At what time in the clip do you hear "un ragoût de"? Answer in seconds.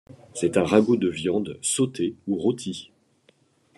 0.57-1.09